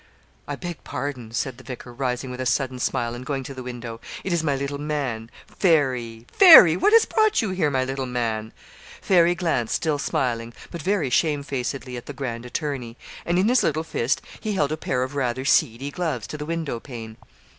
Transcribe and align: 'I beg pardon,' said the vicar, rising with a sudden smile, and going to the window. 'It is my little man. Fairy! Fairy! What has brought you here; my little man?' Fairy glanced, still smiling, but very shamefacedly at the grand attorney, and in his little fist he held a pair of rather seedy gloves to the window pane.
'I 0.47 0.55
beg 0.55 0.83
pardon,' 0.83 1.31
said 1.31 1.59
the 1.59 1.63
vicar, 1.63 1.93
rising 1.93 2.31
with 2.31 2.41
a 2.41 2.45
sudden 2.47 2.79
smile, 2.79 3.13
and 3.13 3.23
going 3.23 3.43
to 3.43 3.53
the 3.53 3.61
window. 3.61 4.01
'It 4.23 4.33
is 4.33 4.41
my 4.43 4.55
little 4.55 4.79
man. 4.79 5.29
Fairy! 5.45 6.25
Fairy! 6.31 6.75
What 6.75 6.91
has 6.91 7.05
brought 7.05 7.43
you 7.43 7.51
here; 7.51 7.69
my 7.69 7.83
little 7.83 8.07
man?' 8.07 8.51
Fairy 8.99 9.35
glanced, 9.35 9.75
still 9.75 9.99
smiling, 9.99 10.55
but 10.71 10.81
very 10.81 11.11
shamefacedly 11.11 11.97
at 11.97 12.07
the 12.07 12.13
grand 12.13 12.47
attorney, 12.47 12.97
and 13.27 13.37
in 13.37 13.47
his 13.47 13.61
little 13.61 13.83
fist 13.83 14.23
he 14.39 14.53
held 14.53 14.71
a 14.71 14.75
pair 14.75 15.03
of 15.03 15.13
rather 15.13 15.45
seedy 15.45 15.91
gloves 15.91 16.25
to 16.25 16.37
the 16.39 16.47
window 16.47 16.79
pane. 16.79 17.17